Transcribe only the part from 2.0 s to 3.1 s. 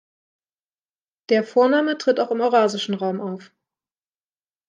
auch im eurasischen